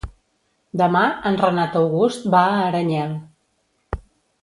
[0.81, 3.15] Demà en Renat August va a Aranyel.